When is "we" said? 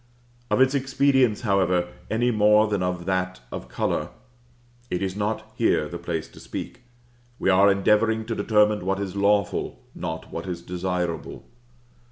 7.37-7.51